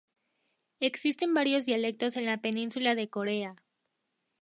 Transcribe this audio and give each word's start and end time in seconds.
Existen 0.79 1.35
varios 1.35 1.67
dialectos 1.67 2.17
en 2.17 2.25
la 2.25 2.41
península 2.41 2.95
de 2.95 3.07
Corea. 3.11 3.55